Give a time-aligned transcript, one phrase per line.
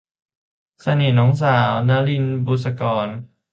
[0.81, 3.07] เสน่ห์น้องสาว- นลิน บุษกร